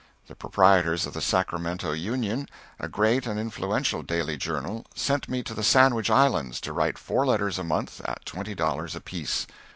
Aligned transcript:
The 0.25 0.33
proprietors 0.35 1.05
of 1.05 1.13
the 1.13 1.21
"Sacramento 1.21 1.91
Union," 1.91 2.49
a 2.79 2.87
great 2.87 3.27
and 3.27 3.39
influential 3.39 4.01
daily 4.01 4.35
journal, 4.35 4.83
sent 4.95 5.29
me 5.29 5.43
to 5.43 5.53
the 5.53 5.61
Sandwich 5.61 6.09
Islands 6.09 6.59
to 6.61 6.73
write 6.73 6.97
four 6.97 7.23
letters 7.23 7.59
a 7.59 7.63
month 7.63 8.01
at 8.05 8.25
twenty 8.25 8.55
dollars 8.55 8.95
apiece. 8.95 9.45